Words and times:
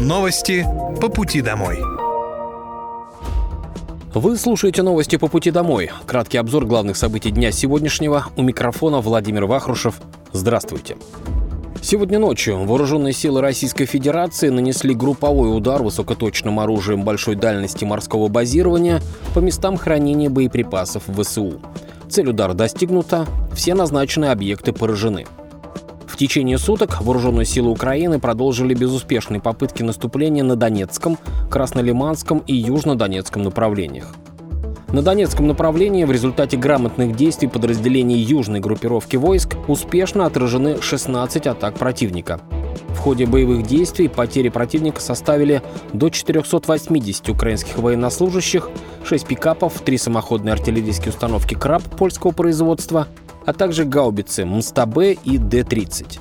Новости 0.00 0.64
по 1.00 1.08
пути 1.08 1.40
домой. 1.40 1.80
Вы 4.14 4.36
слушаете 4.36 4.82
новости 4.82 5.16
по 5.16 5.26
пути 5.26 5.50
домой. 5.50 5.90
Краткий 6.06 6.38
обзор 6.38 6.66
главных 6.66 6.96
событий 6.96 7.32
дня 7.32 7.50
сегодняшнего. 7.50 8.26
У 8.36 8.42
микрофона 8.42 9.00
Владимир 9.00 9.46
Вахрушев. 9.46 10.00
Здравствуйте. 10.32 10.96
Сегодня 11.82 12.20
ночью 12.20 12.64
вооруженные 12.64 13.12
силы 13.12 13.40
Российской 13.40 13.86
Федерации 13.86 14.50
нанесли 14.50 14.94
групповой 14.94 15.56
удар 15.56 15.82
высокоточным 15.82 16.60
оружием 16.60 17.02
большой 17.02 17.34
дальности 17.34 17.84
морского 17.84 18.28
базирования 18.28 19.02
по 19.34 19.40
местам 19.40 19.76
хранения 19.76 20.30
боеприпасов 20.30 21.02
ВСУ. 21.08 21.60
Цель 22.08 22.28
удара 22.28 22.54
достигнута, 22.54 23.26
все 23.52 23.74
назначенные 23.74 24.30
объекты 24.30 24.72
поражены. 24.72 25.26
Течение 26.18 26.58
суток 26.58 27.00
вооруженные 27.00 27.46
силы 27.46 27.70
Украины 27.70 28.18
продолжили 28.18 28.74
безуспешные 28.74 29.40
попытки 29.40 29.84
наступления 29.84 30.42
на 30.42 30.56
Донецком, 30.56 31.16
Краснолиманском 31.48 32.40
и 32.40 32.56
Южнодонецком 32.56 33.44
направлениях. 33.44 34.16
На 34.88 35.02
Донецком 35.02 35.46
направлении 35.46 36.02
в 36.02 36.10
результате 36.10 36.56
грамотных 36.56 37.14
действий 37.14 37.46
подразделений 37.46 38.18
южной 38.18 38.58
группировки 38.58 39.14
войск 39.14 39.54
успешно 39.68 40.26
отражены 40.26 40.82
16 40.82 41.46
атак 41.46 41.74
противника. 41.74 42.40
В 42.88 42.98
ходе 42.98 43.24
боевых 43.24 43.64
действий 43.64 44.08
потери 44.08 44.48
противника 44.48 45.00
составили 45.00 45.62
до 45.92 46.08
480 46.08 47.28
украинских 47.28 47.78
военнослужащих, 47.78 48.70
6 49.04 49.24
пикапов, 49.24 49.80
3 49.82 49.96
самоходные 49.96 50.54
артиллерийские 50.54 51.10
установки 51.10 51.54
«Краб» 51.54 51.84
польского 51.96 52.32
производства, 52.32 53.06
а 53.48 53.54
также 53.54 53.86
гаубицы 53.86 54.44
«Мстабе» 54.44 55.14
и 55.14 55.38
«Д-30». 55.38 56.18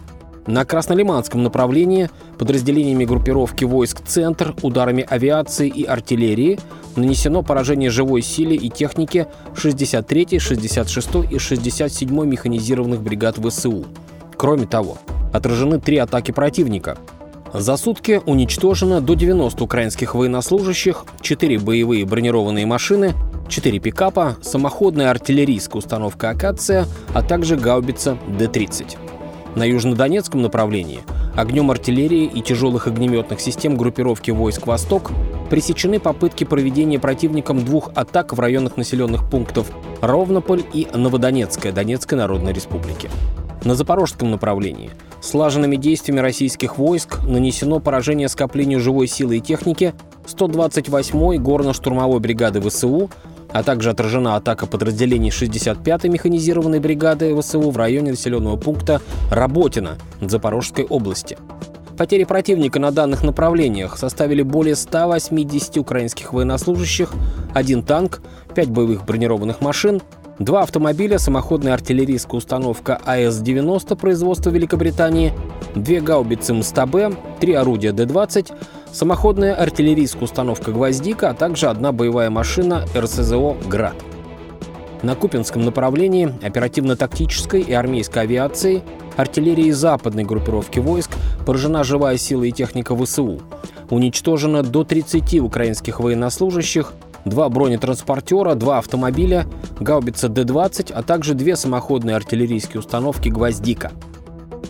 На 0.47 0.63
Краснолиманском 0.63 1.43
направлении 1.43 2.09
подразделениями 2.37 3.03
группировки 3.03 3.65
войск 3.65 3.99
«Центр» 4.07 4.55
ударами 4.61 5.05
авиации 5.05 5.67
и 5.67 5.83
артиллерии 5.83 6.57
нанесено 6.95 7.43
поражение 7.43 7.89
живой 7.89 8.21
силе 8.21 8.55
и 8.55 8.69
технике 8.69 9.27
63-й, 9.55 10.37
66-й 10.37 11.33
и 11.33 11.37
67-й 11.37 12.25
механизированных 12.25 13.01
бригад 13.01 13.35
ВСУ. 13.45 13.83
Кроме 14.37 14.65
того, 14.65 14.97
отражены 15.33 15.81
три 15.81 15.97
атаки 15.97 16.31
противника. 16.31 16.97
За 17.53 17.77
сутки 17.77 18.21
уничтожено 18.25 19.01
до 19.01 19.13
90 19.13 19.63
украинских 19.63 20.15
военнослужащих, 20.15 21.05
4 21.21 21.59
боевые 21.59 22.05
бронированные 22.05 22.65
машины, 22.65 23.13
4 23.47 23.79
пикапа, 23.79 24.37
самоходная 24.41 25.09
артиллерийская 25.09 25.79
установка 25.79 26.29
«Акация», 26.29 26.85
а 27.13 27.21
также 27.21 27.55
гаубица 27.55 28.17
Д-30. 28.37 28.97
На 29.55 29.63
южнодонецком 29.63 30.41
направлении 30.41 30.99
огнем 31.35 31.71
артиллерии 31.71 32.25
и 32.25 32.41
тяжелых 32.41 32.87
огнеметных 32.87 33.39
систем 33.39 33.77
группировки 33.77 34.31
войск 34.31 34.67
«Восток» 34.67 35.11
пресечены 35.49 35.99
попытки 35.99 36.43
проведения 36.43 36.99
противником 36.99 37.63
двух 37.63 37.91
атак 37.95 38.33
в 38.33 38.39
районах 38.39 38.75
населенных 38.75 39.29
пунктов 39.29 39.67
Ровнополь 40.01 40.63
и 40.73 40.87
Новодонецкая 40.93 41.71
Донецкой 41.71 42.17
Народной 42.17 42.53
Республики. 42.53 43.09
На 43.63 43.73
запорожском 43.75 44.29
направлении 44.29 44.91
слаженными 45.27 45.75
действиями 45.75 46.21
российских 46.21 46.77
войск 46.77 47.19
нанесено 47.23 47.79
поражение 47.79 48.29
скоплению 48.29 48.79
живой 48.79 49.07
силы 49.07 49.37
и 49.37 49.41
техники 49.41 49.93
128-й 50.25 51.37
горно-штурмовой 51.37 52.19
бригады 52.19 52.61
ВСУ, 52.61 53.09
а 53.51 53.63
также 53.63 53.89
отражена 53.89 54.35
атака 54.35 54.67
подразделений 54.67 55.29
65-й 55.29 56.09
механизированной 56.09 56.79
бригады 56.79 57.39
ВСУ 57.39 57.69
в 57.69 57.77
районе 57.77 58.11
населенного 58.11 58.55
пункта 58.57 59.01
Работино 59.29 59.97
Запорожской 60.21 60.85
области. 60.85 61.37
Потери 61.97 62.25
противника 62.25 62.79
на 62.79 62.91
данных 62.91 63.23
направлениях 63.23 63.97
составили 63.97 64.43
более 64.43 64.75
180 64.75 65.77
украинских 65.77 66.31
военнослужащих, 66.31 67.11
один 67.55 67.81
танк, 67.81 68.21
5 68.53 68.69
боевых 68.69 69.03
бронированных 69.03 69.61
машин, 69.61 70.01
два 70.39 70.61
автомобиля, 70.61 71.17
самоходная 71.17 71.73
артиллерийская 71.73 72.37
установка 72.37 72.99
АС-90 73.05 73.95
производства 73.95 74.49
Великобритании, 74.49 75.33
две 75.75 75.99
гаубицы 75.99 76.53
МСТБ, 76.53 77.39
три 77.39 77.53
орудия 77.53 77.91
Д-20, 77.91 78.53
самоходная 78.91 79.55
артиллерийская 79.55 80.23
установка 80.23 80.71
«Гвоздика», 80.71 81.29
а 81.29 81.33
также 81.33 81.67
одна 81.67 81.91
боевая 81.91 82.29
машина 82.29 82.85
РСЗО 82.95 83.57
«Град». 83.67 83.95
На 85.03 85.15
Купинском 85.15 85.63
направлении 85.63 86.33
оперативно-тактической 86.41 87.61
и 87.61 87.71
армейской 87.73 88.23
авиации, 88.23 88.81
артиллерии 89.15 89.69
западной 89.71 90.23
группировки 90.23 90.79
войск 90.79 91.11
поражена 91.45 91.83
живая 91.83 92.17
сила 92.17 92.43
и 92.43 92.51
техника 92.51 92.95
ВСУ. 92.95 93.41
Уничтожено 93.89 94.63
до 94.63 94.83
30 94.83 95.39
украинских 95.39 95.99
военнослужащих, 95.99 96.93
два 97.29 97.49
бронетранспортера, 97.49 98.55
два 98.55 98.79
автомобиля, 98.79 99.45
гаубица 99.79 100.29
Д-20, 100.29 100.91
а 100.93 101.03
также 101.03 101.33
две 101.33 101.55
самоходные 101.55 102.15
артиллерийские 102.15 102.79
установки 102.79 103.29
«Гвоздика». 103.29 103.91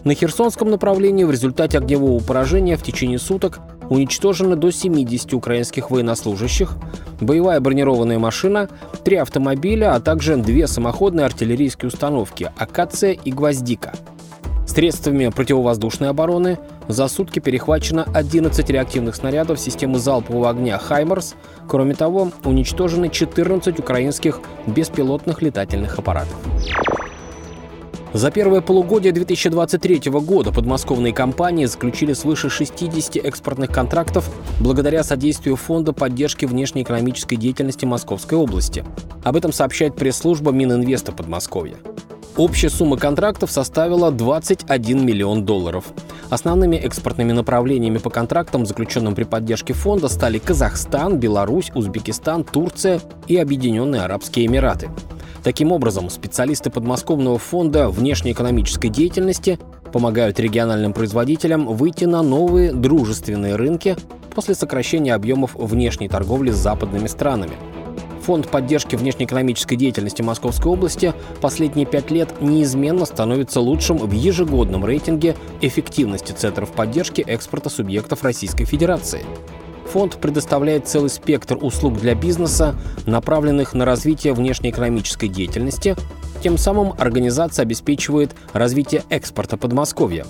На 0.04 0.14
Херсонском 0.14 0.70
направлении 0.70 1.24
в 1.24 1.32
результате 1.32 1.78
огневого 1.78 2.24
поражения 2.24 2.78
в 2.78 2.84
течение 2.84 3.20
суток 3.20 3.60
уничтожено 3.90 4.56
до 4.56 4.72
70 4.72 5.34
украинских 5.34 5.92
военнослужащих, 5.92 6.76
боевая 7.22 7.60
бронированная 7.60 8.20
машина, 8.20 8.70
три 9.04 9.18
автомобиля, 9.18 9.96
а 9.96 10.00
также 10.00 10.38
две 10.38 10.68
самоходные 10.68 11.26
артиллерийские 11.26 11.88
установки 11.88 12.52
«Акация» 12.58 13.12
и 13.12 13.32
«Гвоздика». 13.32 13.94
Средствами 14.68 15.30
противовоздушной 15.30 16.10
обороны 16.10 16.60
за 16.88 17.08
сутки 17.08 17.40
перехвачено 17.40 18.08
11 18.14 18.70
реактивных 18.70 19.16
снарядов 19.16 19.60
системы 19.60 20.00
залпового 20.00 20.50
огня 20.50 20.78
«Хаймерс». 20.78 21.36
Кроме 21.68 21.96
того, 21.96 22.32
уничтожены 22.44 23.10
14 23.10 23.80
украинских 23.80 24.40
беспилотных 24.68 25.42
летательных 25.42 26.00
аппаратов. 26.00 26.38
За 28.14 28.32
первое 28.32 28.62
полугодие 28.62 29.12
2023 29.12 30.10
года 30.12 30.52
подмосковные 30.52 31.14
компании 31.14 31.66
заключили 31.66 32.14
свыше 32.14 32.50
60 32.50 33.18
экспортных 33.18 33.70
контрактов 33.70 34.30
благодаря 34.60 35.04
содействию 35.04 35.56
Фонда 35.56 35.94
поддержки 35.94 36.46
внешнеэкономической 36.46 37.38
деятельности 37.38 37.86
Московской 37.86 38.38
области. 38.38 38.84
Об 39.24 39.36
этом 39.36 39.52
сообщает 39.52 39.96
пресс-служба 39.96 40.52
Мининвеста 40.52 41.12
Подмосковья. 41.12 41.76
Общая 42.38 42.70
сумма 42.70 42.98
контрактов 42.98 43.50
составила 43.50 44.12
21 44.12 45.04
миллион 45.04 45.44
долларов. 45.44 45.86
Основными 46.30 46.76
экспортными 46.76 47.32
направлениями 47.32 47.98
по 47.98 48.12
контрактам, 48.12 48.68
заключенным 48.68 49.16
при 49.16 49.24
поддержке 49.24 49.74
фонда, 49.74 50.08
стали 50.08 50.38
Казахстан, 50.38 51.18
Беларусь, 51.18 51.72
Узбекистан, 51.74 52.44
Турция 52.44 53.02
и 53.28 53.38
Объединенные 53.38 54.04
Арабские 54.04 54.46
Эмираты. 54.46 54.92
Таким 55.44 55.72
образом, 55.72 56.12
специалисты 56.12 56.70
подмосковного 56.70 57.40
фонда 57.40 57.90
внешнеэкономической 57.90 58.92
деятельности 58.92 59.58
помогают 59.92 60.40
региональным 60.40 60.94
производителям 60.94 61.66
выйти 61.66 62.06
на 62.06 62.22
новые 62.22 62.72
дружественные 62.72 63.56
рынки 63.56 63.96
после 64.36 64.54
сокращения 64.54 65.16
объемов 65.16 65.56
внешней 65.56 66.08
торговли 66.08 66.52
с 66.52 66.58
западными 66.58 67.08
странами. 67.08 67.58
Фонд 68.28 68.50
поддержки 68.50 68.98
внешнеэкономической 68.98 69.78
деятельности 69.78 70.22
Московской 70.22 70.70
области 70.70 71.14
последние 71.40 71.86
пять 71.86 72.12
лет 72.12 72.42
неизменно 72.42 73.06
становится 73.06 73.62
лучшим 73.62 74.00
в 74.00 74.12
ежегодном 74.12 74.84
рейтинге 74.84 75.38
эффективности 75.62 76.34
центров 76.34 76.74
поддержки 76.74 77.22
экспорта 77.22 77.70
субъектов 77.70 78.24
Российской 78.24 78.66
Федерации. 78.66 79.22
Фонд 79.94 80.18
предоставляет 80.18 80.90
целый 80.90 81.10
спектр 81.10 81.58
услуг 81.62 82.02
для 82.02 82.16
бизнеса, 82.16 82.76
направленных 83.06 83.74
на 83.74 83.86
развитие 83.86 84.34
внешнеэкономической 84.34 85.30
деятельности. 85.30 85.96
Тем 86.44 86.58
самым 86.58 86.96
организация 86.98 87.64
обеспечивает 87.64 88.36
развитие 88.52 89.04
экспорта 89.08 89.56
Подмосковья. 89.56 90.26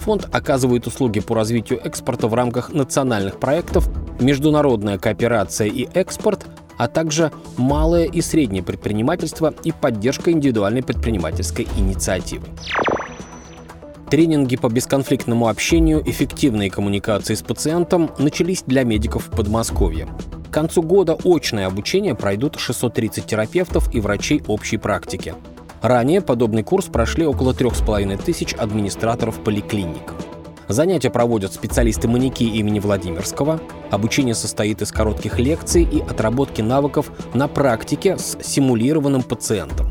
Фонд 0.00 0.28
оказывает 0.32 0.86
услуги 0.86 1.20
по 1.20 1.34
развитию 1.34 1.80
экспорта 1.82 2.28
в 2.28 2.34
рамках 2.34 2.74
национальных 2.74 3.40
проектов 3.40 3.88
«Международная 4.20 4.98
кооперация 4.98 5.68
и 5.68 5.88
экспорт», 5.94 6.44
а 6.78 6.88
также 6.88 7.30
малое 7.56 8.04
и 8.04 8.22
среднее 8.22 8.62
предпринимательство 8.62 9.52
и 9.64 9.72
поддержка 9.72 10.30
индивидуальной 10.30 10.82
предпринимательской 10.82 11.68
инициативы. 11.76 12.46
Тренинги 14.10 14.56
по 14.56 14.68
бесконфликтному 14.68 15.48
общению, 15.48 16.02
эффективной 16.08 16.70
коммуникации 16.70 17.34
с 17.34 17.42
пациентом 17.42 18.10
начались 18.18 18.62
для 18.62 18.84
медиков 18.84 19.26
в 19.26 19.30
Подмосковье. 19.30 20.08
К 20.48 20.50
концу 20.50 20.82
года 20.82 21.18
очное 21.24 21.66
обучение 21.66 22.14
пройдут 22.14 22.58
630 22.58 23.26
терапевтов 23.26 23.94
и 23.94 24.00
врачей 24.00 24.42
общей 24.46 24.78
практики. 24.78 25.34
Ранее 25.82 26.22
подобный 26.22 26.62
курс 26.62 26.86
прошли 26.86 27.26
около 27.26 27.52
3,5 27.52 28.24
тысяч 28.24 28.54
администраторов 28.54 29.44
поликлиник. 29.44 30.14
Занятия 30.68 31.08
проводят 31.08 31.54
специалисты 31.54 32.08
маньяки 32.08 32.44
имени 32.44 32.78
Владимирского. 32.78 33.58
Обучение 33.90 34.34
состоит 34.34 34.82
из 34.82 34.92
коротких 34.92 35.38
лекций 35.38 35.82
и 35.82 36.00
отработки 36.00 36.60
навыков 36.60 37.10
на 37.32 37.48
практике 37.48 38.18
с 38.18 38.36
симулированным 38.42 39.22
пациентом. 39.22 39.86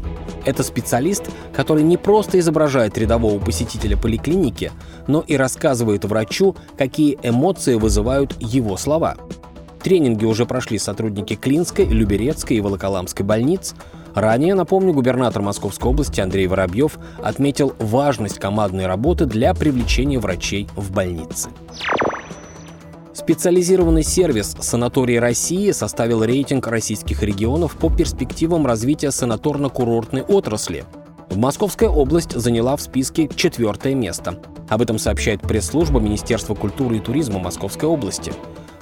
Это 0.46 0.62
специалист, 0.62 1.24
который 1.52 1.82
не 1.84 1.98
просто 1.98 2.40
изображает 2.40 2.98
рядового 2.98 3.40
посетителя 3.40 3.98
поликлиники, 3.98 4.72
но 5.08 5.22
и 5.22 5.36
рассказывает 5.36 6.06
врачу, 6.06 6.56
какие 6.78 7.18
эмоции 7.24 7.74
вызывают 7.74 8.36
его 8.40 8.78
слова. 8.78 9.18
Тренинги 9.84 10.26
уже 10.26 10.46
прошли 10.46 10.78
сотрудники 10.78 11.36
Клинской, 11.36 11.86
Люберецкой 11.86 12.58
и 12.58 12.62
Волоколамской 12.62 13.26
больниц. 13.26 13.74
Ранее, 14.18 14.56
напомню, 14.56 14.94
губернатор 14.94 15.44
Московской 15.44 15.92
области 15.92 16.20
Андрей 16.22 16.48
Воробьев 16.48 16.98
отметил 17.22 17.76
важность 17.78 18.40
командной 18.40 18.88
работы 18.88 19.28
для 19.28 19.54
привлечения 19.54 20.18
врачей 20.18 20.68
в 20.76 20.92
больницы. 20.92 21.52
Специализированный 23.14 24.02
сервис 24.02 24.58
«Санатории 24.60 25.18
России» 25.18 25.70
составил 25.70 26.24
рейтинг 26.24 26.66
российских 26.66 27.22
регионов 27.22 27.78
по 27.78 27.92
перспективам 27.92 28.66
развития 28.66 29.10
санаторно-курортной 29.10 30.24
отрасли. 30.24 30.86
Московская 31.36 31.90
область 31.90 32.32
заняла 32.32 32.76
в 32.76 32.82
списке 32.82 33.30
четвертое 33.36 33.94
место. 33.94 34.40
Об 34.68 34.82
этом 34.82 34.98
сообщает 34.98 35.42
пресс-служба 35.42 36.00
Министерства 36.00 36.56
культуры 36.56 36.98
и 36.98 37.02
туризма 37.02 37.38
Московской 37.38 37.88
области. 37.88 38.34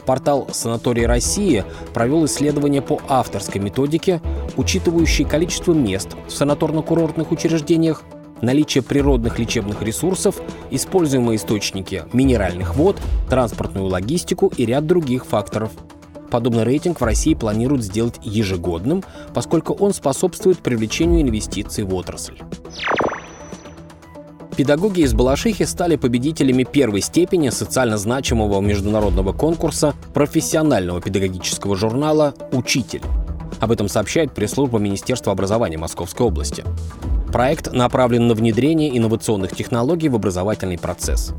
Портал 0.06 0.48
«Санаторий 0.52 1.06
России» 1.06 1.63
провел 1.94 2.25
исследование 2.25 2.81
по 2.81 3.02
авторской 3.07 3.60
методике, 3.60 4.22
учитывающей 4.56 5.25
количество 5.25 5.74
мест 5.74 6.10
в 6.28 6.31
санаторно-курортных 6.31 7.31
учреждениях, 7.31 8.04
наличие 8.42 8.84
природных 8.84 9.40
лечебных 9.40 9.81
ресурсов, 9.81 10.40
используемые 10.69 11.38
источники 11.38 12.04
минеральных 12.13 12.75
вод, 12.75 13.00
транспортную 13.30 13.88
логистику 13.88 14.52
и 14.56 14.66
ряд 14.66 14.86
других 14.86 15.25
факторов. 15.25 15.72
Подобный 16.30 16.63
рейтинг 16.63 17.02
в 17.02 17.04
России 17.04 17.34
планируют 17.34 17.84
сделать 17.84 18.19
ежегодным, 18.22 19.04
поскольку 19.34 19.74
он 19.74 19.94
способствует 19.94 20.60
привлечению 20.60 21.22
инвестиций 21.22 21.84
в 21.84 21.94
отрасль. 21.94 22.40
Педагоги 24.56 25.02
из 25.02 25.13
Балашихи 25.13 25.66
стали 25.66 25.98
победителями 25.98 26.63
первой 26.63 27.02
степени 27.02 27.50
социально 27.50 27.98
значимого 27.98 28.62
международного 28.62 29.34
конкурса 29.34 29.94
профессионального 30.13 31.02
педагогического 31.02 31.75
журнала 31.75 32.34
«Учитель». 32.54 33.02
Об 33.60 33.72
этом 33.72 33.90
сообщает 33.90 34.34
пресс-служба 34.34 34.80
Министерства 34.80 35.34
образования 35.34 35.78
Московской 35.78 36.25
области. 36.25 36.63
Проект 37.34 37.74
направлен 37.74 38.28
на 38.28 38.34
внедрение 38.34 38.98
инновационных 38.98 39.54
технологий 39.54 40.07
в 40.07 40.16
образовательный 40.16 40.78
процесс. 40.78 41.34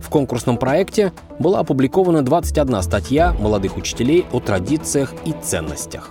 В 0.00 0.08
конкурсном 0.08 0.56
проекте 0.56 1.12
была 1.40 1.58
опубликована 1.58 2.22
21 2.22 2.82
статья 2.82 3.32
молодых 3.32 3.76
учителей 3.78 4.26
о 4.30 4.38
традициях 4.38 5.12
и 5.24 5.34
ценностях. 5.42 6.10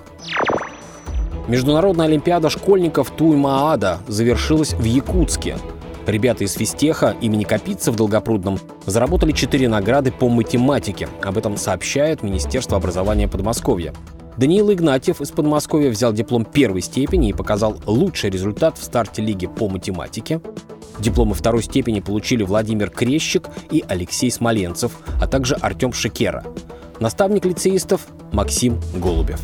Международная 1.47 2.07
олимпиада 2.07 2.49
школьников 2.49 3.11
Туймаада 3.11 3.99
завершилась 4.07 4.73
в 4.73 4.83
Якутске. 4.83 5.57
Ребята 6.09 6.43
из 6.43 6.53
физтеха 6.53 7.15
имени 7.21 7.43
Капицы 7.43 7.91
в 7.91 7.95
Долгопрудном 7.95 8.57
заработали 8.87 9.31
четыре 9.31 9.69
награды 9.69 10.11
по 10.11 10.27
математике. 10.27 11.07
Об 11.21 11.37
этом 11.37 11.55
сообщает 11.55 12.23
Министерство 12.23 12.77
образования 12.77 13.27
Подмосковья. 13.27 13.93
Даниил 14.35 14.73
Игнатьев 14.73 15.21
из 15.21 15.29
Подмосковья 15.29 15.91
взял 15.91 16.11
диплом 16.11 16.45
первой 16.45 16.81
степени 16.81 17.29
и 17.29 17.33
показал 17.33 17.77
лучший 17.85 18.31
результат 18.31 18.79
в 18.79 18.83
старте 18.83 19.21
лиги 19.21 19.45
по 19.45 19.69
математике. 19.69 20.41
Дипломы 20.97 21.35
второй 21.35 21.61
степени 21.61 21.99
получили 21.99 22.41
Владимир 22.41 22.89
Крещик 22.89 23.47
и 23.69 23.83
Алексей 23.87 24.31
Смоленцев, 24.31 24.97
а 25.21 25.27
также 25.27 25.53
Артем 25.61 25.93
Шекера. 25.93 26.43
Наставник 26.99 27.45
лицеистов 27.45 28.07
Максим 28.31 28.81
Голубев. 28.95 29.39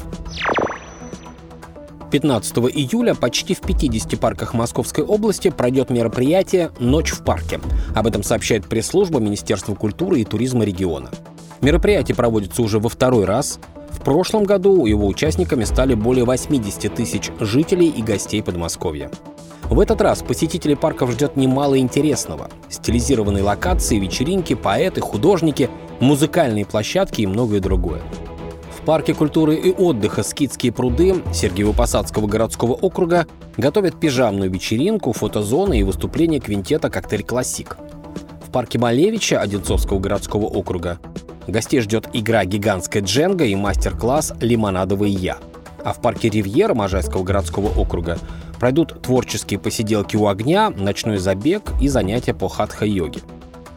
15 2.15 2.57
июля 2.73 3.13
почти 3.13 3.53
в 3.53 3.61
50 3.61 4.19
парках 4.19 4.53
Московской 4.53 5.03
области 5.03 5.49
пройдет 5.49 5.89
мероприятие 5.89 6.71
«Ночь 6.79 7.11
в 7.11 7.23
парке». 7.23 7.59
Об 7.93 8.07
этом 8.07 8.23
сообщает 8.23 8.67
пресс-служба 8.67 9.19
Министерства 9.19 9.75
культуры 9.75 10.21
и 10.21 10.23
туризма 10.23 10.63
региона. 10.63 11.09
Мероприятие 11.59 12.15
проводится 12.15 12.61
уже 12.61 12.79
во 12.79 12.89
второй 12.89 13.25
раз 13.25 13.59
прошлом 14.05 14.43
году 14.43 14.85
его 14.85 15.07
участниками 15.07 15.63
стали 15.63 15.95
более 15.95 16.25
80 16.25 16.93
тысяч 16.93 17.31
жителей 17.39 17.89
и 17.89 18.03
гостей 18.03 18.41
Подмосковья. 18.43 19.09
В 19.63 19.79
этот 19.79 19.99
раз 19.99 20.21
посетителей 20.21 20.75
парков 20.75 21.11
ждет 21.11 21.35
немало 21.35 21.79
интересного. 21.79 22.51
Стилизированные 22.69 23.43
локации, 23.43 23.97
вечеринки, 23.97 24.53
поэты, 24.53 25.01
художники, 25.01 25.71
музыкальные 25.99 26.67
площадки 26.67 27.21
и 27.21 27.27
многое 27.27 27.59
другое. 27.59 28.01
Парке 28.85 29.15
культуры 29.15 29.55
и 29.55 29.73
отдыха 29.73 30.21
«Скидские 30.21 30.71
пруды» 30.71 31.23
Сергиево-Посадского 31.33 32.27
городского 32.27 32.73
округа 32.73 33.25
готовят 33.57 33.99
пижамную 33.99 34.51
вечеринку, 34.51 35.11
фотозоны 35.11 35.79
и 35.79 35.83
выступления 35.83 36.39
квинтета 36.39 36.91
«Коктейль 36.91 37.23
Классик». 37.23 37.77
В 38.47 38.51
парке 38.51 38.77
Малевича 38.77 39.41
Одинцовского 39.41 39.97
городского 39.97 40.45
округа 40.45 40.99
Гостей 41.47 41.79
ждет 41.79 42.09
игра 42.13 42.45
«Гигантская 42.45 43.01
дженга» 43.01 43.45
и 43.45 43.55
мастер-класс 43.55 44.33
«Лимонадовый 44.39 45.09
я». 45.09 45.39
А 45.83 45.91
в 45.91 45.99
парке 45.99 46.29
«Ривьера» 46.29 46.75
Можайского 46.75 47.23
городского 47.23 47.69
округа 47.79 48.19
пройдут 48.59 49.01
творческие 49.01 49.59
посиделки 49.59 50.15
у 50.15 50.27
огня, 50.27 50.69
ночной 50.69 51.17
забег 51.17 51.71
и 51.81 51.87
занятия 51.87 52.35
по 52.35 52.47
хатха-йоге. 52.49 53.21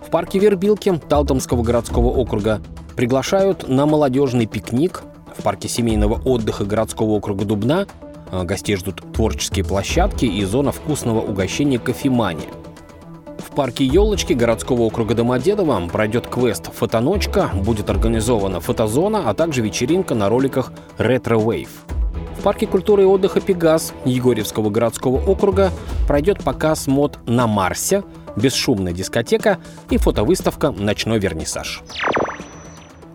В 0.06 0.10
парке 0.10 0.38
Вербилки 0.38 1.00
Талтомского 1.08 1.62
городского 1.62 2.08
округа 2.08 2.60
приглашают 2.98 3.68
на 3.68 3.86
молодежный 3.86 4.46
пикник. 4.46 5.02
В 5.36 5.44
парке 5.44 5.68
семейного 5.68 6.20
отдыха 6.24 6.64
городского 6.64 7.10
округа 7.10 7.44
Дубна 7.44 7.86
э, 8.32 8.42
гостей 8.42 8.74
ждут 8.74 9.12
творческие 9.12 9.64
площадки 9.64 10.24
и 10.24 10.44
зона 10.44 10.72
вкусного 10.72 11.20
угощения 11.20 11.78
«Кофемания». 11.78 12.48
В 13.38 13.54
парке 13.54 13.84
«Елочки» 13.84 14.32
городского 14.32 14.80
округа 14.80 15.14
Домодедово 15.14 15.80
пройдет 15.86 16.26
квест 16.26 16.72
«Фотоночка», 16.74 17.48
будет 17.54 17.88
организована 17.88 18.58
фотозона, 18.58 19.30
а 19.30 19.34
также 19.34 19.62
вечеринка 19.62 20.16
на 20.16 20.28
роликах 20.28 20.72
«Ретро 20.96 21.38
Wave». 21.38 21.68
В 22.36 22.42
парке 22.42 22.66
культуры 22.66 23.04
и 23.04 23.06
отдыха 23.06 23.40
«Пегас» 23.40 23.92
Егорьевского 24.06 24.70
городского 24.70 25.24
округа 25.24 25.70
пройдет 26.08 26.42
показ 26.42 26.88
мод 26.88 27.20
на 27.26 27.46
Марсе, 27.46 28.02
бесшумная 28.34 28.92
дискотека 28.92 29.58
и 29.88 29.98
фотовыставка 29.98 30.72
«Ночной 30.72 31.20
вернисаж». 31.20 31.84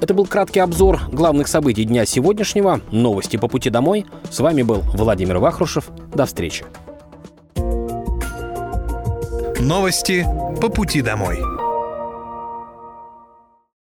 Это 0.04 0.14
был 0.14 0.26
краткий 0.26 0.60
обзор 0.60 1.00
главных 1.14 1.48
событий 1.48 1.86
дня 1.86 2.06
сегодняшнего. 2.06 2.82
Новости 2.92 3.38
по 3.38 3.48
пути 3.48 3.70
домой. 3.70 4.06
С 4.30 4.42
вами 4.42 4.62
был 4.62 4.82
Владимир 4.96 5.38
Вахрушев. 5.38 5.88
До 6.14 6.26
встречи. 6.26 6.66
Новости 9.62 10.28
по 10.60 10.68
пути 10.68 11.02
домой. 11.02 11.53